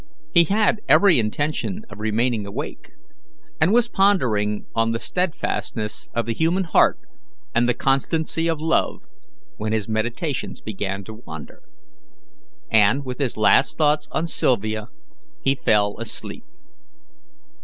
[0.33, 2.89] He had every intention of remaining awake,
[3.59, 6.97] and was pondering on the steadfastness of the human heart
[7.53, 9.03] and the constancy of love,
[9.57, 11.61] when his meditations began to wander,
[12.71, 14.87] and, with his last thoughts on Sylvia,
[15.43, 16.45] he fell asleep.